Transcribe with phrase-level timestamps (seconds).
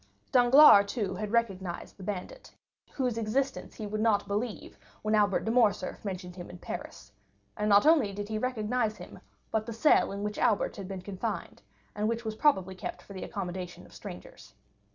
[0.31, 2.51] Danglars, too, had recognized the bandit,
[2.93, 7.11] whose existence he would not believe when Albert de Morcerf mentioned him in Paris;
[7.55, 9.19] and not only did he recognize him,
[9.51, 11.61] but the cell in which Albert had been confined,
[11.93, 14.55] and which was probably kept for the accommodation of strangers.